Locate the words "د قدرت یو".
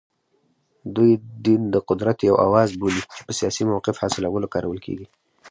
1.73-2.35